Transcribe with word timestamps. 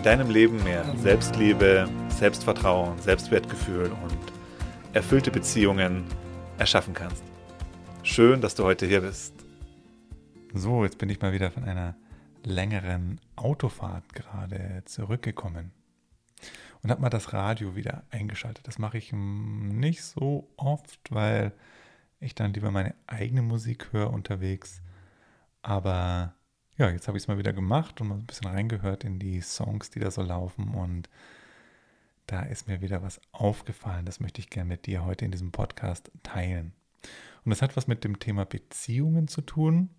in 0.00 0.04
deinem 0.04 0.30
Leben 0.30 0.64
mehr 0.64 0.82
Selbstliebe, 0.96 1.86
Selbstvertrauen, 2.08 2.98
Selbstwertgefühl 3.00 3.92
und 3.92 4.18
erfüllte 4.94 5.30
Beziehungen 5.30 6.06
erschaffen 6.56 6.94
kannst. 6.94 7.22
Schön, 8.02 8.40
dass 8.40 8.54
du 8.54 8.64
heute 8.64 8.86
hier 8.86 9.02
bist. 9.02 9.34
So, 10.54 10.84
jetzt 10.84 10.96
bin 10.96 11.10
ich 11.10 11.20
mal 11.20 11.34
wieder 11.34 11.50
von 11.50 11.64
einer 11.64 11.96
längeren 12.42 13.20
Autofahrt 13.36 14.14
gerade 14.14 14.82
zurückgekommen 14.86 15.70
und 16.82 16.90
habe 16.90 17.02
mal 17.02 17.10
das 17.10 17.34
Radio 17.34 17.76
wieder 17.76 18.02
eingeschaltet. 18.08 18.66
Das 18.66 18.78
mache 18.78 18.96
ich 18.96 19.12
nicht 19.12 20.02
so 20.02 20.48
oft, 20.56 20.98
weil 21.10 21.52
ich 22.20 22.34
dann 22.34 22.54
lieber 22.54 22.70
meine 22.70 22.94
eigene 23.06 23.42
Musik 23.42 23.92
höre 23.92 24.14
unterwegs. 24.14 24.80
Aber 25.60 26.32
ja, 26.80 26.88
jetzt 26.88 27.08
habe 27.08 27.18
ich 27.18 27.24
es 27.24 27.28
mal 27.28 27.36
wieder 27.36 27.52
gemacht 27.52 28.00
und 28.00 28.08
mal 28.08 28.14
ein 28.14 28.24
bisschen 28.24 28.48
reingehört 28.48 29.04
in 29.04 29.18
die 29.18 29.42
Songs, 29.42 29.90
die 29.90 30.00
da 30.00 30.10
so 30.10 30.22
laufen. 30.22 30.72
Und 30.72 31.10
da 32.24 32.40
ist 32.40 32.68
mir 32.68 32.80
wieder 32.80 33.02
was 33.02 33.20
aufgefallen. 33.32 34.06
Das 34.06 34.18
möchte 34.18 34.40
ich 34.40 34.48
gerne 34.48 34.68
mit 34.68 34.86
dir 34.86 35.04
heute 35.04 35.26
in 35.26 35.30
diesem 35.30 35.52
Podcast 35.52 36.10
teilen. 36.22 36.72
Und 37.44 37.50
das 37.50 37.60
hat 37.60 37.76
was 37.76 37.86
mit 37.86 38.02
dem 38.02 38.18
Thema 38.18 38.46
Beziehungen 38.46 39.28
zu 39.28 39.42
tun 39.42 39.90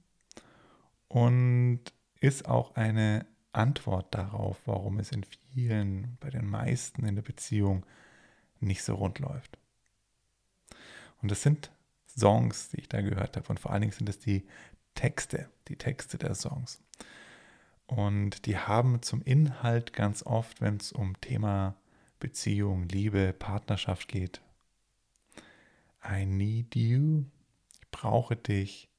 und 1.08 1.82
ist 2.20 2.48
auch 2.48 2.76
eine 2.76 3.28
Antwort 3.54 4.16
darauf, 4.16 4.58
warum 4.66 4.98
es 4.98 5.12
in 5.12 5.24
vielen, 5.24 6.18
bei 6.20 6.32
den 6.32 6.48
meisten 6.48 7.06
in 7.06 7.14
der 7.14 7.22
Beziehung 7.22 7.86
nicht 8.60 8.82
so 8.82 8.96
rund 8.96 9.20
läuft. 9.20 9.60
Und 11.22 11.30
das 11.30 11.44
sind 11.44 11.70
Songs, 12.08 12.70
die 12.70 12.80
ich 12.80 12.90
da 12.90 13.02
gehört 13.02 13.38
habe. 13.38 13.50
Und 13.50 13.60
vor 13.60 13.72
allen 13.72 13.82
Dingen 13.82 13.94
sind 13.94 14.10
es 14.10 14.18
die 14.18 14.48
Texte, 15.02 15.50
die 15.68 15.78
Texte 15.78 16.20
der 16.20 16.36
Songs. 16.36 16.80
Und 17.88 18.46
die 18.46 18.56
haben 18.56 19.02
zum 19.02 19.24
Inhalt 19.24 19.94
ganz 19.94 20.24
oft, 20.24 20.62
wenn 20.62 20.78
es 20.78 20.92
um 20.92 21.20
Thema 21.22 21.76
Beziehung, 22.20 22.88
Liebe, 22.88 23.34
Partnerschaft 23.34 24.08
geht. 24.08 24.42
I 26.08 26.28
need 26.28 26.76
you. 26.76 27.26
Ich 27.82 27.90
brauche 27.90 28.36
dich. 28.36 28.90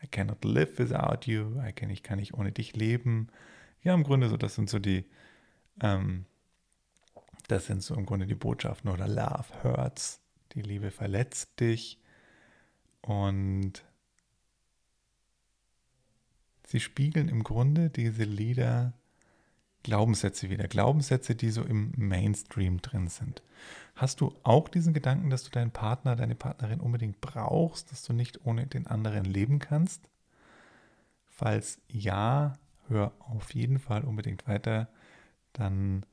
I 0.00 0.06
cannot 0.06 0.44
live 0.44 0.78
without 0.78 1.28
you. 1.28 1.60
I 1.60 1.72
can, 1.72 1.90
ich 1.90 2.04
kann 2.04 2.20
nicht 2.20 2.34
ohne 2.34 2.52
dich 2.52 2.76
leben. 2.76 3.26
Ja, 3.82 3.92
im 3.92 4.04
Grunde 4.04 4.28
so, 4.28 4.36
das 4.36 4.54
sind 4.54 4.70
so 4.70 4.78
die, 4.78 5.04
ähm, 5.80 6.26
das 7.48 7.66
sind 7.66 7.82
so 7.82 7.96
im 7.96 8.06
Grunde 8.06 8.28
die 8.28 8.36
Botschaften 8.36 8.88
oder 8.88 9.08
Love 9.08 9.64
hurts. 9.64 10.20
Die 10.52 10.62
Liebe 10.62 10.92
verletzt 10.92 11.58
dich. 11.58 11.98
Und 13.00 13.84
sie 16.66 16.80
spiegeln 16.80 17.28
im 17.28 17.42
Grunde 17.42 17.90
diese 17.90 18.24
Lieder 18.24 18.92
Glaubenssätze 19.82 20.48
wieder. 20.50 20.66
Glaubenssätze, 20.66 21.34
die 21.34 21.50
so 21.50 21.62
im 21.62 21.92
Mainstream 21.96 22.80
drin 22.80 23.08
sind. 23.08 23.42
Hast 23.94 24.20
du 24.20 24.34
auch 24.42 24.68
diesen 24.68 24.94
Gedanken, 24.94 25.30
dass 25.30 25.44
du 25.44 25.50
deinen 25.50 25.70
Partner, 25.70 26.16
deine 26.16 26.34
Partnerin 26.34 26.80
unbedingt 26.80 27.20
brauchst, 27.20 27.92
dass 27.92 28.02
du 28.02 28.12
nicht 28.12 28.44
ohne 28.46 28.66
den 28.66 28.86
anderen 28.86 29.24
leben 29.24 29.58
kannst? 29.58 30.08
Falls 31.26 31.80
ja, 31.88 32.58
hör 32.88 33.12
auf 33.20 33.54
jeden 33.54 33.78
Fall 33.78 34.04
unbedingt 34.04 34.48
weiter. 34.48 34.88
Dann 35.52 36.04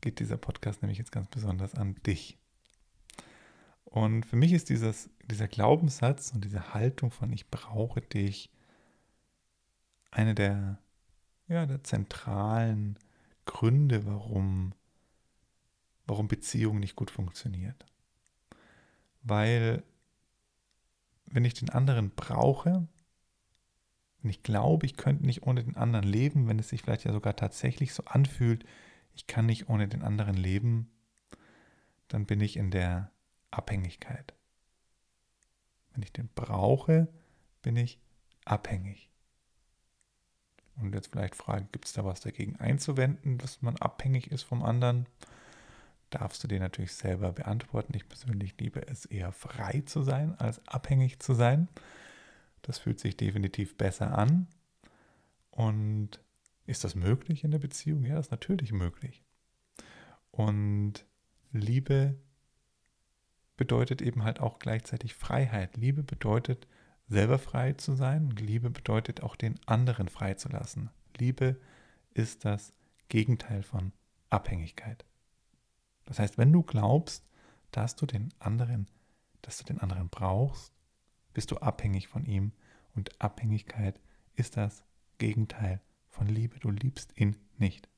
geht 0.00 0.20
dieser 0.20 0.36
Podcast 0.36 0.82
nämlich 0.82 0.98
jetzt 0.98 1.12
ganz 1.12 1.28
besonders 1.28 1.74
an 1.74 1.96
dich. 2.06 2.36
Und 3.84 4.26
für 4.26 4.36
mich 4.36 4.52
ist 4.52 4.68
dieses, 4.68 5.08
dieser 5.30 5.48
Glaubenssatz 5.48 6.32
und 6.34 6.44
diese 6.44 6.74
Haltung 6.74 7.10
von 7.10 7.32
ich 7.32 7.48
brauche 7.48 8.00
dich 8.00 8.50
eine 10.18 10.34
der, 10.34 10.78
ja, 11.46 11.64
der 11.64 11.84
zentralen 11.84 12.98
Gründe, 13.44 14.04
warum, 14.04 14.74
warum 16.06 16.26
Beziehung 16.26 16.80
nicht 16.80 16.96
gut 16.96 17.12
funktioniert. 17.12 17.86
Weil 19.22 19.84
wenn 21.26 21.44
ich 21.44 21.54
den 21.54 21.70
anderen 21.70 22.10
brauche, 22.10 22.88
wenn 24.20 24.30
ich 24.30 24.42
glaube, 24.42 24.86
ich 24.86 24.96
könnte 24.96 25.24
nicht 25.24 25.44
ohne 25.44 25.62
den 25.62 25.76
anderen 25.76 26.04
leben, 26.04 26.48
wenn 26.48 26.58
es 26.58 26.68
sich 26.68 26.82
vielleicht 26.82 27.04
ja 27.04 27.12
sogar 27.12 27.36
tatsächlich 27.36 27.94
so 27.94 28.02
anfühlt, 28.04 28.64
ich 29.14 29.28
kann 29.28 29.46
nicht 29.46 29.68
ohne 29.68 29.86
den 29.86 30.02
anderen 30.02 30.36
leben, 30.36 30.90
dann 32.08 32.26
bin 32.26 32.40
ich 32.40 32.56
in 32.56 32.72
der 32.72 33.12
Abhängigkeit. 33.52 34.34
Wenn 35.92 36.02
ich 36.02 36.12
den 36.12 36.28
brauche, 36.34 37.06
bin 37.62 37.76
ich 37.76 38.00
abhängig 38.44 39.08
und 40.80 40.94
jetzt 40.94 41.08
vielleicht 41.08 41.34
fragen, 41.34 41.68
gibt 41.72 41.86
es 41.86 41.92
da 41.92 42.04
was 42.04 42.20
dagegen 42.20 42.56
einzuwenden, 42.56 43.38
dass 43.38 43.62
man 43.62 43.76
abhängig 43.76 44.30
ist 44.30 44.42
vom 44.42 44.62
anderen? 44.62 45.06
Darfst 46.10 46.42
du 46.42 46.48
dir 46.48 46.60
natürlich 46.60 46.94
selber 46.94 47.32
beantworten. 47.32 47.94
Ich 47.94 48.08
persönlich 48.08 48.54
liebe 48.58 48.86
es 48.88 49.04
eher 49.04 49.32
frei 49.32 49.82
zu 49.84 50.02
sein, 50.02 50.34
als 50.38 50.66
abhängig 50.66 51.20
zu 51.20 51.34
sein. 51.34 51.68
Das 52.62 52.78
fühlt 52.78 52.98
sich 52.98 53.16
definitiv 53.16 53.76
besser 53.76 54.16
an. 54.16 54.46
Und 55.50 56.20
ist 56.66 56.84
das 56.84 56.94
möglich 56.94 57.44
in 57.44 57.50
der 57.50 57.58
Beziehung? 57.58 58.04
Ja, 58.04 58.14
das 58.14 58.26
ist 58.26 58.30
natürlich 58.30 58.72
möglich. 58.72 59.22
Und 60.30 61.04
Liebe 61.52 62.16
bedeutet 63.56 64.00
eben 64.02 64.22
halt 64.22 64.40
auch 64.40 64.58
gleichzeitig 64.58 65.14
Freiheit. 65.14 65.76
Liebe 65.76 66.02
bedeutet 66.02 66.66
selber 67.08 67.38
frei 67.38 67.72
zu 67.72 67.94
sein. 67.94 68.30
Liebe 68.30 68.70
bedeutet 68.70 69.22
auch 69.22 69.36
den 69.36 69.58
anderen 69.66 70.08
frei 70.08 70.34
zu 70.34 70.48
lassen. 70.48 70.90
Liebe 71.16 71.60
ist 72.14 72.44
das 72.44 72.72
Gegenteil 73.08 73.62
von 73.62 73.92
Abhängigkeit. 74.30 75.04
Das 76.04 76.18
heißt, 76.18 76.38
wenn 76.38 76.52
du 76.52 76.62
glaubst, 76.62 77.24
dass 77.70 77.96
du 77.96 78.06
den 78.06 78.32
anderen, 78.38 78.86
dass 79.42 79.58
du 79.58 79.64
den 79.64 79.80
anderen 79.80 80.08
brauchst, 80.08 80.72
bist 81.34 81.50
du 81.50 81.58
abhängig 81.58 82.08
von 82.08 82.24
ihm 82.24 82.52
und 82.94 83.20
Abhängigkeit 83.20 84.00
ist 84.36 84.56
das 84.56 84.84
Gegenteil 85.18 85.80
von 86.08 86.26
Liebe. 86.26 86.58
Du 86.60 86.70
liebst 86.70 87.18
ihn 87.18 87.36
nicht. 87.58 87.88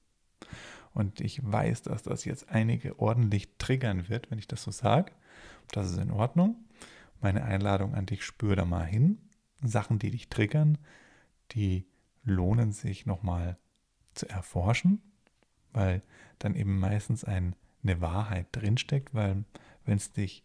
Und 0.92 1.20
ich 1.20 1.40
weiß, 1.42 1.82
dass 1.82 2.02
das 2.02 2.24
jetzt 2.24 2.48
einige 2.48 2.98
ordentlich 2.98 3.56
triggern 3.58 4.08
wird, 4.08 4.30
wenn 4.30 4.38
ich 4.38 4.48
das 4.48 4.62
so 4.62 4.70
sage. 4.70 5.12
Das 5.70 5.90
ist 5.90 5.98
in 5.98 6.10
Ordnung 6.10 6.56
meine 7.20 7.44
Einladung 7.44 7.94
an 7.94 8.06
dich, 8.06 8.24
spür 8.24 8.56
da 8.56 8.64
mal 8.64 8.86
hin. 8.86 9.18
Sachen, 9.62 9.98
die 9.98 10.10
dich 10.10 10.28
triggern, 10.28 10.78
die 11.52 11.86
lohnen 12.24 12.72
sich 12.72 13.06
nochmal 13.06 13.58
zu 14.14 14.28
erforschen, 14.28 15.00
weil 15.72 16.02
dann 16.38 16.54
eben 16.54 16.78
meistens 16.78 17.24
ein, 17.24 17.54
eine 17.82 18.00
Wahrheit 18.00 18.46
drinsteckt, 18.52 19.14
weil 19.14 19.44
wenn 19.84 19.96
es 19.96 20.12
dich 20.12 20.44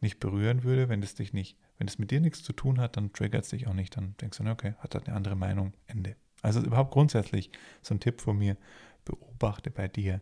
nicht 0.00 0.20
berühren 0.20 0.62
würde, 0.62 0.88
wenn 0.88 1.02
es 1.02 1.14
dich 1.14 1.32
nicht, 1.32 1.56
wenn 1.78 1.88
es 1.88 1.98
mit 1.98 2.10
dir 2.10 2.20
nichts 2.20 2.42
zu 2.42 2.52
tun 2.52 2.80
hat, 2.80 2.96
dann 2.96 3.12
triggert 3.12 3.44
es 3.44 3.50
dich 3.50 3.66
auch 3.66 3.74
nicht, 3.74 3.96
dann 3.96 4.14
denkst 4.20 4.38
du, 4.38 4.50
okay, 4.50 4.74
hat 4.78 4.94
er 4.94 5.06
eine 5.06 5.14
andere 5.14 5.36
Meinung, 5.36 5.72
Ende. 5.86 6.16
Also 6.42 6.60
überhaupt 6.60 6.92
grundsätzlich 6.92 7.50
so 7.82 7.94
ein 7.94 8.00
Tipp 8.00 8.20
von 8.20 8.38
mir, 8.38 8.56
beobachte 9.04 9.70
bei 9.70 9.88
dir, 9.88 10.20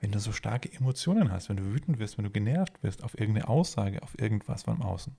wenn 0.00 0.12
du 0.12 0.18
so 0.18 0.32
starke 0.32 0.72
Emotionen 0.72 1.30
hast, 1.30 1.48
wenn 1.48 1.56
du 1.56 1.64
wütend 1.64 1.98
wirst, 1.98 2.16
wenn 2.16 2.24
du 2.24 2.30
genervt 2.30 2.82
wirst 2.82 3.02
auf 3.02 3.18
irgendeine 3.18 3.48
Aussage, 3.48 4.02
auf 4.02 4.18
irgendwas 4.18 4.62
von 4.62 4.80
außen 4.80 5.16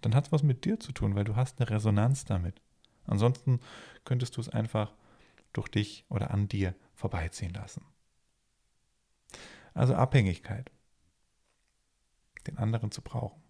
dann 0.00 0.14
hat 0.14 0.26
es 0.26 0.32
was 0.32 0.42
mit 0.42 0.64
dir 0.64 0.78
zu 0.80 0.92
tun, 0.92 1.14
weil 1.14 1.24
du 1.24 1.36
hast 1.36 1.60
eine 1.60 1.70
Resonanz 1.70 2.24
damit. 2.24 2.60
Ansonsten 3.06 3.60
könntest 4.04 4.36
du 4.36 4.40
es 4.40 4.48
einfach 4.48 4.92
durch 5.52 5.68
dich 5.68 6.04
oder 6.08 6.30
an 6.30 6.48
dir 6.48 6.74
vorbeiziehen 6.94 7.54
lassen. 7.54 7.84
Also 9.74 9.94
Abhängigkeit. 9.94 10.70
Den 12.46 12.58
anderen 12.58 12.90
zu 12.90 13.02
brauchen. 13.02 13.42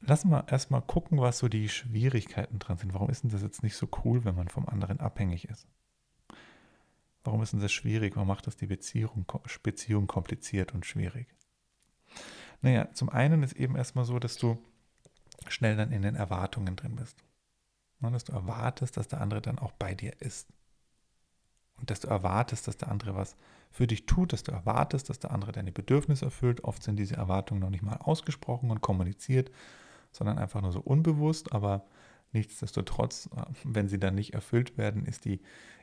Lassen 0.00 0.30
wir 0.30 0.48
erstmal 0.48 0.82
gucken, 0.82 1.18
was 1.18 1.38
so 1.38 1.48
die 1.48 1.68
Schwierigkeiten 1.68 2.58
dran 2.58 2.78
sind. 2.78 2.94
Warum 2.94 3.10
ist 3.10 3.22
denn 3.22 3.30
das 3.30 3.42
jetzt 3.42 3.62
nicht 3.62 3.76
so 3.76 3.88
cool, 4.04 4.24
wenn 4.24 4.34
man 4.34 4.48
vom 4.48 4.68
anderen 4.68 5.00
abhängig 5.00 5.48
ist? 5.48 5.66
Warum 7.24 7.42
ist 7.42 7.52
denn 7.52 7.60
das 7.60 7.72
schwierig? 7.72 8.14
Warum 8.16 8.28
macht 8.28 8.46
das 8.46 8.56
die 8.56 8.66
Beziehung, 8.66 9.26
Beziehung 9.62 10.06
kompliziert 10.06 10.72
und 10.72 10.86
schwierig? 10.86 11.34
Naja, 12.60 12.92
zum 12.92 13.08
einen 13.08 13.42
ist 13.42 13.54
eben 13.54 13.76
erstmal 13.76 14.04
so, 14.04 14.18
dass 14.18 14.36
du 14.36 14.58
schnell 15.48 15.76
dann 15.76 15.92
in 15.92 16.02
den 16.02 16.16
Erwartungen 16.16 16.76
drin 16.76 16.96
bist. 16.96 17.22
dass 18.00 18.24
du 18.24 18.32
erwartest, 18.32 18.96
dass 18.96 19.08
der 19.08 19.20
andere 19.20 19.40
dann 19.42 19.58
auch 19.58 19.72
bei 19.72 19.94
dir 19.94 20.20
ist. 20.20 20.48
und 21.76 21.90
dass 21.90 22.00
du 22.00 22.08
erwartest, 22.08 22.66
dass 22.66 22.76
der 22.76 22.88
andere 22.90 23.14
was 23.14 23.36
für 23.70 23.86
dich 23.86 24.06
tut, 24.06 24.32
dass 24.32 24.42
du 24.42 24.52
erwartest, 24.52 25.08
dass 25.10 25.18
der 25.18 25.30
andere 25.30 25.52
deine 25.52 25.72
Bedürfnisse 25.72 26.24
erfüllt. 26.24 26.64
Oft 26.64 26.82
sind 26.82 26.96
diese 26.96 27.16
Erwartungen 27.16 27.60
noch 27.60 27.70
nicht 27.70 27.82
mal 27.82 27.96
ausgesprochen 27.98 28.70
und 28.70 28.80
kommuniziert, 28.80 29.50
sondern 30.12 30.38
einfach 30.38 30.60
nur 30.60 30.72
so 30.72 30.80
unbewusst, 30.80 31.52
aber 31.52 31.86
nichtsdestotrotz, 32.32 33.28
äh, 33.36 33.42
wenn 33.64 33.88
sie 33.88 33.98
dann 33.98 34.14
nicht 34.14 34.34
erfüllt 34.34 34.76
werden, 34.78 35.06
ist 35.06 35.24
die 35.24 35.40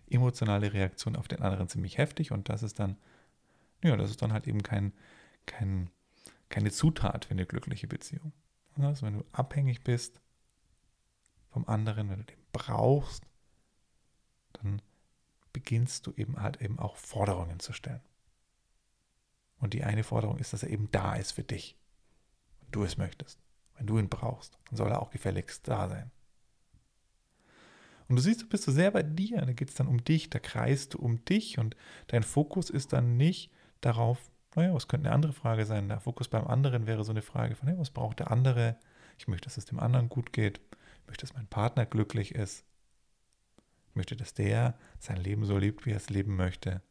emotionale 0.10 0.74
Reaktion 0.74 1.16
auf 1.16 1.28
den 1.28 1.42
anderen 1.42 1.70
ziemlich 1.70 1.98
heftig 1.98 2.32
und 2.32 2.50
das 2.50 2.64
ist 2.64 2.80
dann, 2.80 2.98
ja, 3.84 3.96
das 3.98 4.10
ist 4.12 4.22
dann 4.22 4.34
halt 4.34 4.48
eben 4.48 4.64
kein, 4.64 4.94
kein, 5.46 5.90
keine 6.50 6.72
Zutat 6.72 7.26
für 7.26 7.32
eine 7.32 7.46
glückliche 7.46 7.88
Beziehung. 7.88 8.34
Also 8.78 9.06
wenn 9.06 9.20
du 9.20 9.26
abhängig 9.32 9.84
bist 9.84 10.22
vom 11.50 11.68
anderen, 11.68 12.10
wenn 12.10 12.20
du 12.20 12.26
den 12.26 12.44
brauchst, 12.52 13.26
dann 14.54 14.82
beginnst 15.54 16.06
du 16.06 16.14
eben 16.18 16.42
halt 16.42 16.62
eben 16.62 16.80
auch 16.80 16.98
Forderungen 16.98 17.60
zu 17.60 17.72
stellen. 17.72 18.04
Und 19.58 19.74
die 19.74 19.84
eine 19.84 20.04
Forderung 20.04 20.38
ist, 20.38 20.54
dass 20.54 20.64
er 20.64 20.70
eben 20.70 20.92
da 20.92 21.16
ist 21.16 21.32
für 21.32 21.44
dich, 21.44 21.78
wenn 22.60 22.72
du 22.72 22.84
es 22.84 22.98
möchtest. 22.98 23.40
Wenn 23.78 23.88
du 23.88 23.98
ihn 23.98 24.10
brauchst, 24.10 24.58
dann 24.66 24.78
soll 24.78 24.92
er 24.92 25.02
auch 25.02 25.12
gefälligst 25.12 25.68
da 25.68 25.90
sein. 25.90 26.12
Und 28.08 28.18
du 28.18 28.22
siehst, 28.22 28.42
du 28.42 28.48
bist 28.48 28.64
so 28.64 28.72
sehr 28.72 28.92
bei 28.92 29.02
dir, 29.02 29.42
da 29.42 29.54
geht 29.54 29.70
es 29.70 29.76
dann 29.76 29.88
um 29.88 30.04
dich, 30.04 30.30
da 30.30 30.40
kreist 30.40 30.94
du 30.94 31.00
um 31.00 31.24
dich 31.26 31.58
und 31.58 31.76
dein 32.08 32.24
Fokus 32.24 32.70
ist 32.70 32.94
dann 32.94 33.18
nicht 33.18 33.52
darauf, 33.82 34.32
naja, 34.56 34.74
was 34.74 34.88
könnte 34.88 35.08
eine 35.08 35.16
andere 35.16 35.34
Frage 35.34 35.66
sein? 35.66 35.90
Der 35.90 36.00
Fokus 36.00 36.28
beim 36.28 36.48
anderen 36.48 36.88
wäre 36.88 37.04
so 37.04 37.12
eine 37.12 37.22
Frage 37.22 37.56
von, 37.56 37.68
hey, 37.68 37.78
was 37.78 37.90
braucht 37.90 38.20
der 38.20 38.32
andere? 38.32 38.78
Ich 39.18 39.28
möchte, 39.28 39.46
dass 39.46 39.58
es 39.58 39.66
dem 39.66 39.80
anderen 39.80 40.10
gut 40.10 40.34
geht. 40.34 40.62
Ich 41.02 41.08
möchte, 41.08 41.26
dass 41.26 41.36
mein 41.36 41.48
Partner 41.48 41.86
glücklich 41.86 42.34
ist. 42.34 42.66
Ich 43.90 43.96
möchte, 43.96 44.16
dass 44.16 44.34
der 44.34 44.78
sein 45.00 45.18
Leben 45.18 45.46
so 45.46 45.58
lebt, 45.58 45.86
wie 45.86 45.92
er 45.92 45.98
es 45.98 46.10
leben 46.10 46.36
möchte. 46.36 46.82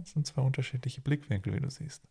Das 0.00 0.10
sind 0.10 0.26
zwei 0.26 0.42
unterschiedliche 0.42 1.00
Blickwinkel, 1.00 1.54
wie 1.54 1.60
du 1.60 1.70
siehst. 1.70 2.02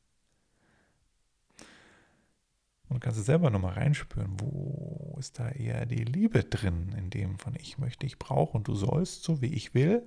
Und 2.87 2.95
du 2.95 2.99
kannst 2.99 3.19
es 3.19 3.25
selber 3.25 3.49
nochmal 3.49 3.73
reinspüren, 3.73 4.39
wo 4.39 5.15
ist 5.19 5.39
da 5.39 5.49
eher 5.49 5.85
die 5.85 6.03
Liebe 6.03 6.43
drin, 6.43 6.93
in 6.97 7.09
dem 7.09 7.39
von 7.39 7.55
ich 7.55 7.77
möchte, 7.77 8.05
ich 8.05 8.19
brauche 8.19 8.55
und 8.55 8.67
du 8.67 8.75
sollst 8.75 9.23
so, 9.23 9.41
wie 9.41 9.53
ich 9.53 9.73
will. 9.73 10.03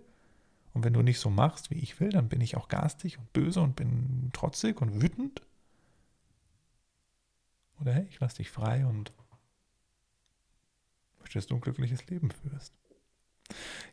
Und 0.72 0.84
wenn 0.84 0.92
du 0.92 1.02
nicht 1.02 1.18
so 1.18 1.30
machst, 1.30 1.70
wie 1.70 1.78
ich 1.78 1.98
will, 2.00 2.10
dann 2.10 2.28
bin 2.28 2.40
ich 2.40 2.56
auch 2.56 2.68
garstig 2.68 3.18
und 3.18 3.32
böse 3.32 3.60
und 3.60 3.76
bin 3.76 4.30
trotzig 4.32 4.80
und 4.80 5.02
wütend. 5.02 5.42
Oder 7.80 7.94
hey, 7.94 8.06
ich 8.08 8.20
lasse 8.20 8.36
dich 8.38 8.50
frei 8.50 8.86
und 8.86 9.12
möchte, 11.20 11.38
dass 11.38 11.46
du 11.46 11.54
ein 11.54 11.60
glückliches 11.60 12.06
Leben 12.06 12.30
führst. 12.30 12.74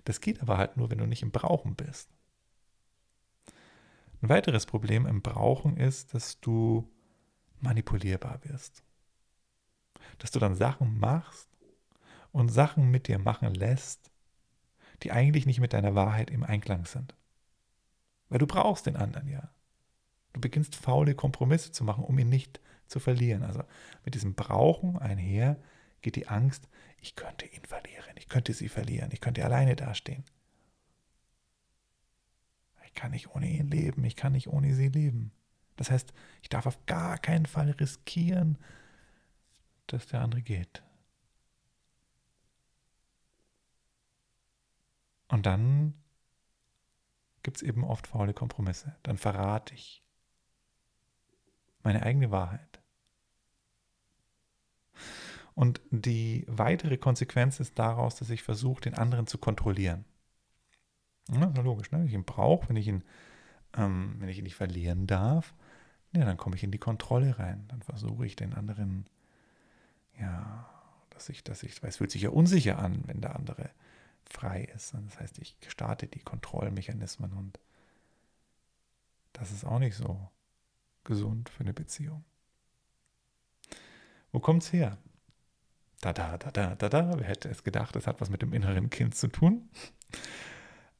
Das 0.03 0.21
geht 0.21 0.41
aber 0.41 0.57
halt 0.57 0.77
nur, 0.77 0.89
wenn 0.89 0.97
du 0.97 1.07
nicht 1.07 1.21
im 1.21 1.31
Brauchen 1.31 1.75
bist. 1.75 2.09
Ein 4.21 4.29
weiteres 4.29 4.65
Problem 4.65 5.05
im 5.05 5.21
Brauchen 5.21 5.77
ist, 5.77 6.13
dass 6.13 6.39
du 6.39 6.89
manipulierbar 7.59 8.43
wirst. 8.43 8.83
Dass 10.17 10.31
du 10.31 10.39
dann 10.39 10.55
Sachen 10.55 10.99
machst 10.99 11.49
und 12.31 12.49
Sachen 12.49 12.89
mit 12.89 13.07
dir 13.07 13.19
machen 13.19 13.53
lässt, 13.53 14.11
die 15.03 15.11
eigentlich 15.11 15.45
nicht 15.45 15.59
mit 15.59 15.73
deiner 15.73 15.95
Wahrheit 15.95 16.29
im 16.29 16.43
Einklang 16.43 16.85
sind. 16.85 17.15
Weil 18.29 18.39
du 18.39 18.47
brauchst 18.47 18.85
den 18.85 18.95
anderen 18.95 19.27
ja. 19.27 19.49
Du 20.33 20.41
beginnst 20.41 20.75
faule 20.75 21.15
Kompromisse 21.15 21.71
zu 21.71 21.83
machen, 21.83 22.03
um 22.03 22.17
ihn 22.19 22.29
nicht 22.29 22.59
zu 22.87 22.99
verlieren. 22.99 23.43
Also 23.43 23.63
mit 24.03 24.15
diesem 24.15 24.33
Brauchen 24.33 24.97
einher 24.97 25.57
geht 26.01 26.15
die 26.15 26.27
Angst, 26.27 26.67
ich 27.01 27.15
könnte 27.15 27.45
ihn 27.45 27.63
verlieren, 27.63 28.15
ich 28.17 28.27
könnte 28.27 28.53
sie 28.53 28.69
verlieren, 28.69 29.11
ich 29.11 29.21
könnte 29.21 29.43
alleine 29.45 29.75
dastehen. 29.75 30.23
Ich 32.85 32.93
kann 32.93 33.11
nicht 33.11 33.35
ohne 33.35 33.49
ihn 33.49 33.69
leben, 33.69 34.03
ich 34.03 34.15
kann 34.15 34.33
nicht 34.33 34.47
ohne 34.47 34.73
sie 34.73 34.87
leben. 34.87 35.31
Das 35.75 35.91
heißt, 35.91 36.13
ich 36.41 36.49
darf 36.49 36.65
auf 36.65 36.85
gar 36.85 37.17
keinen 37.17 37.45
Fall 37.45 37.71
riskieren, 37.71 38.57
dass 39.87 40.07
der 40.07 40.21
andere 40.21 40.41
geht. 40.41 40.83
Und 45.27 45.45
dann 45.45 45.93
gibt 47.43 47.57
es 47.57 47.63
eben 47.63 47.83
oft 47.83 48.07
faule 48.07 48.33
Kompromisse. 48.33 48.95
Dann 49.03 49.17
verrate 49.17 49.73
ich 49.73 50.03
meine 51.83 52.03
eigene 52.03 52.31
Wahrheit. 52.31 52.81
Und 55.53 55.79
die 55.89 56.43
weitere 56.47 56.97
Konsequenz 56.97 57.59
ist 57.59 57.79
daraus, 57.79 58.15
dass 58.15 58.29
ich 58.29 58.43
versuche, 58.43 58.81
den 58.81 58.95
anderen 58.95 59.27
zu 59.27 59.37
kontrollieren. 59.37 60.03
Ja, 61.31 61.45
logisch, 61.61 61.91
ne? 61.91 61.99
wenn 61.99 62.07
ich 62.07 62.13
ihn 62.13 62.25
brauche, 62.25 62.69
wenn 62.69 62.75
ich 62.75 62.87
ihn, 62.87 63.03
ähm, 63.75 64.15
wenn 64.19 64.29
ich 64.29 64.37
ihn 64.37 64.43
nicht 64.43 64.55
verlieren 64.55 65.07
darf, 65.07 65.53
ja, 66.13 66.25
dann 66.25 66.37
komme 66.37 66.55
ich 66.55 66.63
in 66.63 66.71
die 66.71 66.77
Kontrolle 66.77 67.39
rein. 67.39 67.65
Dann 67.69 67.81
versuche 67.81 68.25
ich 68.25 68.35
den 68.35 68.53
anderen, 68.53 69.07
ja, 70.19 70.69
dass 71.09 71.29
ich, 71.29 71.43
dass 71.43 71.63
ich, 71.63 71.81
weil 71.81 71.89
es 71.89 71.97
fühlt 71.97 72.11
sich 72.11 72.23
ja 72.23 72.29
unsicher 72.29 72.79
an, 72.79 73.03
wenn 73.05 73.21
der 73.21 73.35
andere 73.35 73.69
frei 74.29 74.63
ist. 74.75 74.93
Und 74.93 75.07
das 75.07 75.19
heißt, 75.19 75.37
ich 75.39 75.57
starte 75.67 76.07
die 76.07 76.19
Kontrollmechanismen 76.19 77.33
und 77.33 77.59
das 79.33 79.51
ist 79.51 79.65
auch 79.65 79.79
nicht 79.79 79.95
so 79.95 80.29
gesund 81.03 81.49
für 81.49 81.61
eine 81.61 81.73
Beziehung. 81.73 82.23
Wo 84.31 84.39
kommt 84.39 84.63
es 84.63 84.73
her? 84.73 84.97
Da, 86.01 86.13
da, 86.13 86.37
da, 86.37 86.51
da, 86.51 86.75
da, 86.75 86.89
da. 86.89 87.19
Wer 87.19 87.27
hätte 87.27 87.49
es 87.49 87.63
gedacht, 87.63 87.95
es 87.95 88.07
hat 88.07 88.21
was 88.21 88.29
mit 88.29 88.41
dem 88.41 88.53
inneren 88.53 88.89
Kind 88.89 89.15
zu 89.15 89.27
tun? 89.27 89.69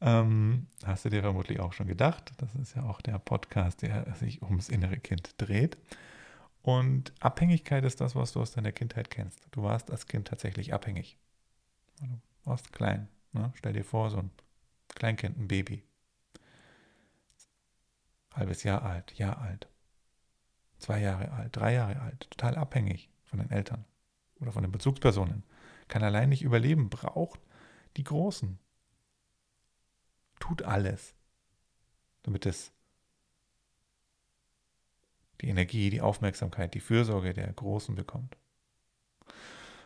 Ähm, 0.02 0.68
hast 0.86 1.06
du 1.06 1.10
dir 1.10 1.22
vermutlich 1.22 1.60
auch 1.60 1.74
schon 1.74 1.88
gedacht. 1.88 2.34
Das 2.38 2.54
ist 2.56 2.76
ja 2.76 2.84
auch 2.84 3.02
der 3.02 3.20
Podcast, 3.20 3.82
der 3.82 4.14
sich 4.16 4.42
ums 4.42 4.70
innere 4.70 4.98
Kind 4.98 5.34
dreht. 5.38 5.78
Und 6.62 7.14
Abhängigkeit 7.20 7.84
ist 7.84 8.02
das, 8.02 8.16
was 8.16 8.34
du 8.34 8.42
aus 8.42 8.52
deiner 8.52 8.72
Kindheit 8.72 9.10
kennst. 9.10 9.48
Du 9.52 9.64
warst 9.64 9.92
als 9.92 10.08
Kind 10.08 10.28
tatsächlich 10.28 10.74
abhängig. 10.74 11.18
Du 12.00 12.08
warst 12.46 12.72
klein. 12.72 13.10
Ne? 13.34 13.52
Stell 13.56 13.74
dir 13.74 13.84
vor, 13.84 14.10
so 14.10 14.18
ein 14.18 14.32
Kleinkind, 14.90 15.38
ein 15.38 15.48
Baby. 15.48 15.84
Halbes 18.34 18.64
Jahr 18.64 18.84
alt, 18.84 19.14
Jahr 19.18 19.40
alt. 19.40 19.68
Zwei 20.80 21.00
Jahre 21.00 21.32
alt, 21.32 21.56
drei 21.56 21.74
Jahre 21.74 22.00
alt. 22.02 22.30
Total 22.32 22.56
abhängig 22.56 23.10
von 23.26 23.40
den 23.40 23.50
Eltern 23.50 23.86
oder 24.40 24.52
von 24.52 24.64
den 24.64 24.72
Bezugspersonen. 24.72 25.44
Kann 25.88 26.04
allein 26.04 26.30
nicht 26.30 26.42
überleben, 26.42 26.90
braucht 26.90 27.40
die 27.98 28.04
Großen 28.04 28.60
tut 30.40 30.64
alles, 30.64 31.16
damit 32.24 32.46
es 32.46 32.72
die 35.42 35.48
Energie, 35.48 35.90
die 35.90 36.02
Aufmerksamkeit, 36.02 36.74
die 36.74 36.80
Fürsorge 36.80 37.34
der 37.34 37.52
Großen 37.52 37.96
bekommt. 37.96 38.38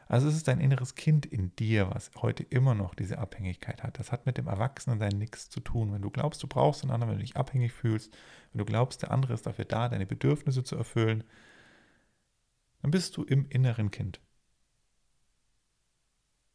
Also 0.09 0.27
es 0.27 0.35
ist 0.35 0.49
ein 0.49 0.59
inneres 0.59 0.95
Kind 0.95 1.27
in 1.27 1.55
dir, 1.55 1.91
was 1.91 2.09
heute 2.15 2.41
immer 2.41 2.73
noch 2.73 2.95
diese 2.95 3.19
Abhängigkeit 3.19 3.83
hat. 3.83 3.99
Das 3.99 4.11
hat 4.11 4.25
mit 4.25 4.39
dem 4.39 4.47
Erwachsenensein 4.47 5.19
nichts 5.19 5.51
zu 5.51 5.59
tun. 5.59 5.93
Wenn 5.93 6.01
du 6.01 6.09
glaubst, 6.09 6.41
du 6.41 6.47
brauchst 6.47 6.81
einen 6.81 6.89
anderen, 6.89 7.11
wenn 7.11 7.19
du 7.19 7.23
dich 7.23 7.37
abhängig 7.37 7.73
fühlst, 7.73 8.17
wenn 8.51 8.57
du 8.57 8.65
glaubst, 8.65 9.03
der 9.03 9.11
andere 9.11 9.35
ist 9.35 9.45
dafür 9.45 9.65
da, 9.65 9.87
deine 9.87 10.07
Bedürfnisse 10.07 10.63
zu 10.63 10.75
erfüllen, 10.75 11.23
dann 12.81 12.89
bist 12.89 13.15
du 13.17 13.23
im 13.23 13.47
inneren 13.49 13.91
Kind. 13.91 14.19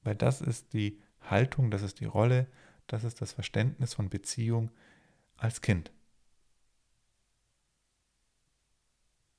Weil 0.03 0.17
das 0.17 0.41
ist 0.41 0.73
die 0.73 1.01
Haltung, 1.21 1.71
das 1.71 1.83
ist 1.83 2.01
die 2.01 2.07
Rolle, 2.07 2.49
das 2.89 3.05
ist 3.05 3.21
das 3.21 3.33
Verständnis 3.33 3.95
von 3.95 4.11
Beziehung 4.11 4.73
als 5.37 5.61
Kind. 5.61 5.93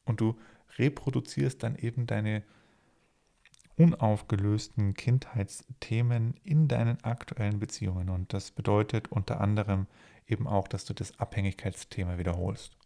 Und 0.05 0.22
du 0.22 0.39
reproduzierst 0.77 1.62
dann 1.62 1.75
eben 1.75 2.07
deine 2.07 2.43
unaufgelösten 3.77 4.94
Kindheitsthemen 4.94 6.36
in 6.44 6.67
deinen 6.67 7.03
aktuellen 7.03 7.60
Beziehungen. 7.60 8.10
Und 8.10 8.34
das 8.34 8.51
bedeutet 8.51 9.12
unter 9.12 9.41
anderem 9.41 9.88
eben 10.27 10.48
auch, 10.48 10.67
dass 10.67 10.86
du 10.86 10.94
das 10.94 11.20
Abhängigkeitsthema 11.20 12.17
wiederholst. 12.17 12.77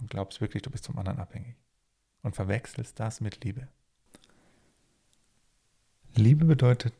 Und 0.00 0.10
glaubst 0.10 0.40
wirklich, 0.40 0.62
du 0.62 0.70
bist 0.70 0.84
zum 0.84 0.98
anderen 0.98 1.18
abhängig. 1.18 1.56
Und 2.22 2.36
verwechselst 2.36 2.98
das 2.98 3.20
mit 3.20 3.44
Liebe. 3.44 3.68
Liebe 6.14 6.44
bedeutet, 6.44 6.94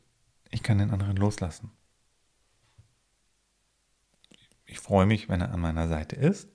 ich 0.51 0.63
kann 0.63 0.79
den 0.79 0.91
anderen 0.91 1.17
loslassen 1.17 1.71
ich 4.67 4.81
freue 4.81 5.07
mich, 5.07 5.29
wenn 5.29 5.41
er 5.41 5.53
an 5.53 5.61
meiner 5.61 5.89
Seite 5.89 6.17
ist. 6.17 6.49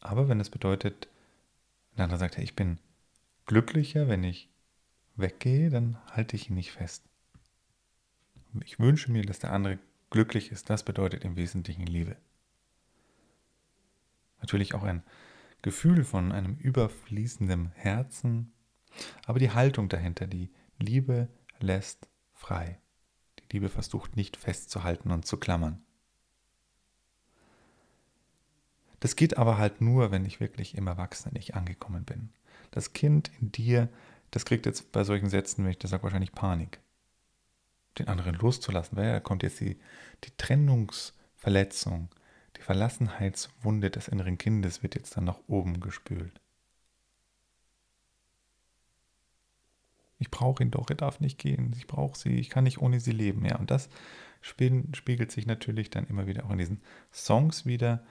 Aber 0.00 0.28
wenn 0.28 0.40
es 0.40 0.50
bedeutet, 0.50 1.08
wenn 1.90 1.96
der 1.98 2.04
andere 2.04 2.18
sagt, 2.18 2.36
hey, 2.36 2.44
ich 2.44 2.56
bin 2.56 2.78
glücklicher, 3.46 4.08
wenn 4.08 4.24
ich 4.24 4.48
weggehe, 5.16 5.70
dann 5.70 5.98
halte 6.10 6.36
ich 6.36 6.50
ihn 6.50 6.56
nicht 6.56 6.72
fest. 6.72 7.04
Ich 8.64 8.78
wünsche 8.78 9.10
mir, 9.10 9.22
dass 9.22 9.38
der 9.38 9.52
andere 9.52 9.78
glücklich 10.10 10.50
ist. 10.50 10.70
Das 10.70 10.82
bedeutet 10.82 11.24
im 11.24 11.36
Wesentlichen 11.36 11.86
Liebe. 11.86 12.16
Natürlich 14.40 14.74
auch 14.74 14.82
ein 14.82 15.02
Gefühl 15.62 16.04
von 16.04 16.32
einem 16.32 16.56
überfließenden 16.56 17.72
Herzen, 17.72 18.52
aber 19.26 19.38
die 19.38 19.50
Haltung 19.50 19.88
dahinter, 19.88 20.26
die 20.26 20.50
Liebe 20.78 21.28
lässt 21.58 22.08
frei. 22.32 22.78
Die 23.38 23.56
Liebe 23.56 23.68
versucht 23.68 24.16
nicht 24.16 24.36
festzuhalten 24.36 25.10
und 25.10 25.26
zu 25.26 25.38
klammern. 25.38 25.82
Das 29.00 29.16
geht 29.16 29.36
aber 29.36 29.58
halt 29.58 29.80
nur, 29.80 30.10
wenn 30.10 30.24
ich 30.24 30.40
wirklich 30.40 30.76
im 30.76 30.86
Erwachsenen 30.86 31.34
nicht 31.34 31.54
angekommen 31.54 32.04
bin. 32.04 32.30
Das 32.70 32.92
Kind 32.92 33.30
in 33.40 33.52
dir, 33.52 33.88
das 34.36 34.44
kriegt 34.44 34.66
jetzt 34.66 34.92
bei 34.92 35.02
solchen 35.02 35.30
Sätzen, 35.30 35.64
wenn 35.64 35.70
ich 35.70 35.78
das 35.78 35.90
sage, 35.90 36.02
wahrscheinlich 36.02 36.32
Panik. 36.32 36.78
Den 37.98 38.08
anderen 38.08 38.34
loszulassen, 38.34 38.98
weil 38.98 39.10
da 39.10 39.20
kommt 39.20 39.42
jetzt 39.42 39.60
die, 39.60 39.78
die 40.24 40.30
Trennungsverletzung, 40.36 42.10
die 42.58 42.60
Verlassenheitswunde 42.60 43.90
des 43.90 44.08
inneren 44.08 44.36
Kindes 44.36 44.82
wird 44.82 44.94
jetzt 44.94 45.16
dann 45.16 45.24
nach 45.24 45.38
oben 45.46 45.80
gespült. 45.80 46.38
Ich 50.18 50.30
brauche 50.30 50.62
ihn 50.62 50.70
doch, 50.70 50.90
er 50.90 50.96
darf 50.96 51.20
nicht 51.20 51.38
gehen. 51.38 51.74
Ich 51.74 51.86
brauche 51.86 52.18
sie, 52.18 52.38
ich 52.38 52.50
kann 52.50 52.64
nicht 52.64 52.82
ohne 52.82 53.00
sie 53.00 53.12
leben. 53.12 53.42
Ja, 53.46 53.56
und 53.56 53.70
das 53.70 53.88
spiegelt 54.42 55.32
sich 55.32 55.46
natürlich 55.46 55.88
dann 55.88 56.06
immer 56.08 56.26
wieder 56.26 56.44
auch 56.44 56.50
in 56.50 56.58
diesen 56.58 56.82
Songs 57.10 57.64
wieder 57.64 58.04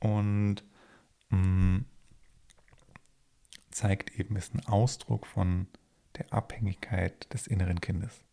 und 0.00 0.64
mh, 1.28 1.36
mm, 1.36 1.84
zeigt 3.70 4.18
eben, 4.18 4.36
ist 4.36 4.54
ein 4.54 4.66
Ausdruck 4.66 5.26
von 5.26 5.66
der 6.16 6.32
Abhängigkeit 6.32 7.32
des 7.32 7.46
inneren 7.46 7.80
Kindes. 7.80 8.24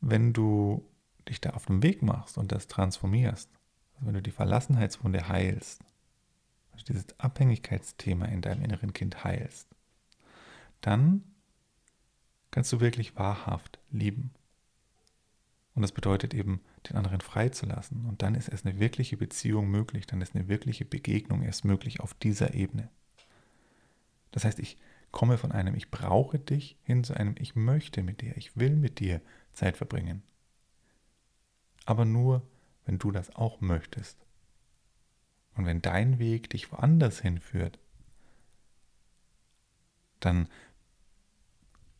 Wenn 0.00 0.32
du 0.32 0.84
dich 1.28 1.40
da 1.40 1.50
auf 1.50 1.66
den 1.66 1.82
Weg 1.82 2.02
machst 2.02 2.38
und 2.38 2.52
das 2.52 2.66
transformierst, 2.66 3.50
also 3.94 4.06
wenn 4.06 4.14
du 4.14 4.22
die 4.22 4.32
Verlassenheitswunde 4.32 5.28
heilst, 5.28 5.82
also 6.72 6.84
dieses 6.84 7.18
Abhängigkeitsthema 7.18 8.26
in 8.26 8.40
deinem 8.40 8.62
inneren 8.62 8.92
Kind 8.92 9.24
heilst, 9.24 9.68
dann 10.80 11.22
kannst 12.50 12.72
du 12.72 12.80
wirklich 12.80 13.16
wahrhaft 13.16 13.78
lieben. 13.90 14.32
Und 15.74 15.82
das 15.82 15.92
bedeutet 15.92 16.34
eben, 16.34 16.60
den 16.88 16.96
anderen 16.96 17.20
freizulassen. 17.20 18.04
Und 18.04 18.22
dann 18.22 18.34
ist 18.34 18.48
erst 18.48 18.66
eine 18.66 18.78
wirkliche 18.78 19.16
Beziehung 19.16 19.68
möglich, 19.68 20.06
dann 20.06 20.20
ist 20.20 20.34
eine 20.34 20.48
wirkliche 20.48 20.84
Begegnung 20.84 21.42
erst 21.42 21.64
möglich 21.64 22.00
auf 22.00 22.14
dieser 22.14 22.54
Ebene. 22.54 22.90
Das 24.32 24.44
heißt, 24.44 24.58
ich 24.58 24.76
komme 25.12 25.38
von 25.38 25.52
einem 25.52 25.74
Ich 25.76 25.90
brauche 25.90 26.38
dich 26.38 26.76
hin 26.82 27.04
zu 27.04 27.14
einem 27.14 27.34
Ich 27.38 27.54
möchte 27.54 28.02
mit 28.02 28.20
dir, 28.20 28.36
ich 28.36 28.56
will 28.56 28.74
mit 28.76 28.98
dir 28.98 29.20
Zeit 29.52 29.76
verbringen. 29.76 30.22
Aber 31.84 32.04
nur, 32.04 32.42
wenn 32.84 32.98
du 32.98 33.10
das 33.10 33.34
auch 33.36 33.60
möchtest. 33.60 34.18
Und 35.54 35.66
wenn 35.66 35.82
dein 35.82 36.18
Weg 36.18 36.50
dich 36.50 36.72
woanders 36.72 37.20
hinführt, 37.20 37.78
dann 40.20 40.48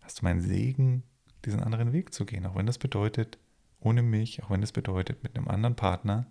hast 0.00 0.20
du 0.20 0.24
meinen 0.24 0.40
Segen, 0.40 1.02
diesen 1.44 1.62
anderen 1.62 1.92
Weg 1.92 2.14
zu 2.14 2.24
gehen, 2.24 2.46
auch 2.46 2.54
wenn 2.54 2.66
das 2.66 2.78
bedeutet, 2.78 3.38
ohne 3.80 4.02
mich, 4.02 4.42
auch 4.42 4.50
wenn 4.50 4.60
das 4.60 4.72
bedeutet, 4.72 5.22
mit 5.22 5.36
einem 5.36 5.48
anderen 5.48 5.76
Partner, 5.76 6.26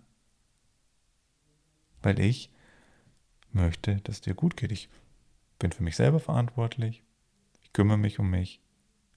weil 2.00 2.18
ich 2.18 2.50
möchte, 3.52 3.96
dass 3.96 4.16
es 4.16 4.20
dir 4.22 4.34
gut 4.34 4.56
geht. 4.56 4.72
Ich 4.72 4.88
bin 5.62 5.70
für 5.70 5.84
mich 5.84 5.94
selber 5.94 6.18
verantwortlich, 6.18 7.04
ich 7.62 7.72
kümmere 7.72 7.96
mich 7.96 8.18
um 8.18 8.28
mich, 8.28 8.60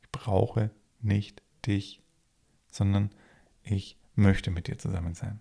ich 0.03 0.11
brauche 0.11 0.69
nicht 1.01 1.41
dich, 1.65 2.03
sondern 2.71 3.09
ich 3.63 3.97
möchte 4.13 4.51
mit 4.51 4.67
dir 4.67 4.77
zusammen 4.77 5.15
sein. 5.15 5.39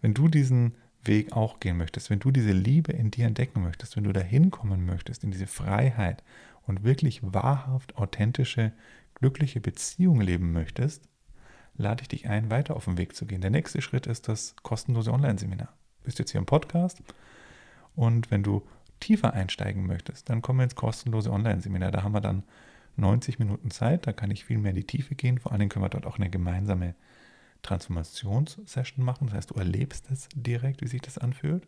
Wenn 0.00 0.12
du 0.12 0.26
diesen 0.26 0.74
Weg 1.04 1.32
auch 1.32 1.60
gehen 1.60 1.76
möchtest, 1.76 2.10
wenn 2.10 2.18
du 2.18 2.32
diese 2.32 2.50
Liebe 2.50 2.90
in 2.90 3.12
dir 3.12 3.26
entdecken 3.26 3.62
möchtest, 3.62 3.94
wenn 3.94 4.02
du 4.02 4.12
dahin 4.12 4.50
kommen 4.50 4.84
möchtest, 4.84 5.22
in 5.22 5.30
diese 5.30 5.46
Freiheit 5.46 6.24
und 6.66 6.82
wirklich 6.82 7.20
wahrhaft 7.22 7.96
authentische, 7.96 8.72
glückliche 9.14 9.60
Beziehung 9.60 10.20
leben 10.20 10.50
möchtest, 10.50 11.08
lade 11.76 12.02
ich 12.02 12.08
dich 12.08 12.28
ein, 12.28 12.50
weiter 12.50 12.74
auf 12.74 12.86
den 12.86 12.98
Weg 12.98 13.14
zu 13.14 13.24
gehen. 13.24 13.40
Der 13.40 13.50
nächste 13.50 13.82
Schritt 13.82 14.08
ist 14.08 14.26
das 14.26 14.56
kostenlose 14.64 15.12
Online-Seminar. 15.12 15.68
Du 16.00 16.06
bist 16.06 16.18
jetzt 16.18 16.32
hier 16.32 16.40
im 16.40 16.46
Podcast 16.46 17.00
und 17.94 18.32
wenn 18.32 18.42
du 18.42 18.66
tiefer 19.00 19.34
einsteigen 19.34 19.86
möchtest, 19.86 20.28
dann 20.28 20.42
kommen 20.42 20.60
wir 20.60 20.64
ins 20.64 20.74
kostenlose 20.74 21.30
Online-Seminar. 21.32 21.90
Da 21.90 22.02
haben 22.02 22.12
wir 22.12 22.20
dann 22.20 22.44
90 22.96 23.38
Minuten 23.38 23.70
Zeit, 23.70 24.06
da 24.06 24.12
kann 24.12 24.30
ich 24.30 24.44
viel 24.44 24.58
mehr 24.58 24.70
in 24.70 24.76
die 24.76 24.86
Tiefe 24.86 25.14
gehen. 25.14 25.38
Vor 25.38 25.52
allen 25.52 25.60
Dingen 25.60 25.70
können 25.70 25.84
wir 25.84 25.88
dort 25.88 26.06
auch 26.06 26.18
eine 26.18 26.30
gemeinsame 26.30 26.94
Transformationssession 27.62 29.04
machen. 29.04 29.28
Das 29.28 29.36
heißt, 29.36 29.50
du 29.50 29.54
erlebst 29.54 30.10
es 30.10 30.28
direkt, 30.34 30.82
wie 30.82 30.88
sich 30.88 31.02
das 31.02 31.18
anfühlt. 31.18 31.66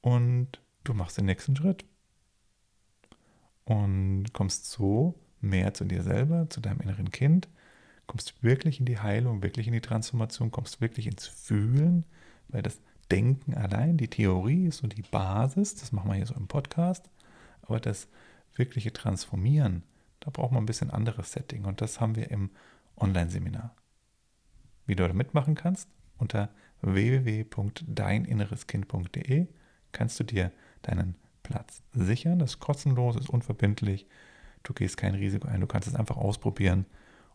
Und 0.00 0.60
du 0.84 0.94
machst 0.94 1.18
den 1.18 1.26
nächsten 1.26 1.56
Schritt. 1.56 1.84
Und 3.64 4.32
kommst 4.32 4.70
so 4.70 5.14
mehr 5.40 5.74
zu 5.74 5.84
dir 5.84 6.02
selber, 6.02 6.48
zu 6.50 6.60
deinem 6.60 6.80
inneren 6.80 7.10
Kind, 7.10 7.48
kommst 8.06 8.42
wirklich 8.42 8.80
in 8.80 8.86
die 8.86 8.98
Heilung, 8.98 9.42
wirklich 9.42 9.66
in 9.66 9.72
die 9.72 9.80
Transformation, 9.80 10.50
kommst 10.50 10.80
wirklich 10.80 11.06
ins 11.06 11.26
Fühlen, 11.26 12.04
weil 12.48 12.62
das 12.62 12.80
Denken 13.10 13.54
allein, 13.54 13.96
die 13.96 14.08
Theorie 14.08 14.66
ist 14.66 14.78
so 14.78 14.86
die 14.86 15.02
Basis, 15.02 15.74
das 15.74 15.92
machen 15.92 16.10
wir 16.10 16.16
hier 16.16 16.26
so 16.26 16.34
im 16.34 16.48
Podcast, 16.48 17.08
aber 17.62 17.80
das 17.80 18.08
wirkliche 18.54 18.92
Transformieren, 18.92 19.82
da 20.20 20.30
braucht 20.30 20.52
man 20.52 20.62
ein 20.62 20.66
bisschen 20.66 20.90
anderes 20.90 21.32
Setting 21.32 21.64
und 21.64 21.80
das 21.80 22.00
haben 22.00 22.14
wir 22.14 22.30
im 22.30 22.50
Online-Seminar. 22.96 23.74
Wie 24.86 24.94
du 24.94 25.06
da 25.06 25.14
mitmachen 25.14 25.54
kannst, 25.54 25.88
unter 26.18 26.50
www.deininnereskind.de 26.82 29.46
kannst 29.92 30.20
du 30.20 30.24
dir 30.24 30.52
deinen 30.82 31.16
Platz 31.42 31.82
sichern. 31.92 32.38
Das 32.38 32.50
ist 32.50 32.60
kostenlos, 32.60 33.16
ist 33.16 33.30
unverbindlich. 33.30 34.06
Du 34.62 34.74
gehst 34.74 34.96
kein 34.96 35.14
Risiko 35.14 35.48
ein, 35.48 35.60
du 35.60 35.66
kannst 35.66 35.88
es 35.88 35.94
einfach 35.94 36.16
ausprobieren 36.16 36.86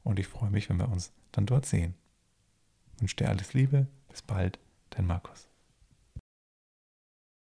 und 0.03 0.19
ich 0.19 0.27
freue 0.27 0.51
mich, 0.51 0.69
wenn 0.69 0.77
wir 0.77 0.89
uns 0.89 1.11
dann 1.31 1.47
dort 1.47 1.65
sehen. 1.65 1.95
Ich 2.95 3.01
wünsche 3.01 3.15
dir 3.17 3.29
alles 3.29 3.53
Liebe, 3.53 3.87
bis 4.09 4.21
bald, 4.21 4.59
dein 4.91 5.07
Markus. 5.07 5.49